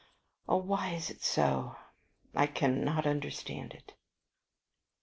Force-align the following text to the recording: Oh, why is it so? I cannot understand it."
Oh, 0.49 0.57
why 0.57 0.93
is 0.95 1.11
it 1.11 1.21
so? 1.21 1.75
I 2.33 2.47
cannot 2.47 3.05
understand 3.05 3.73
it." 3.75 3.93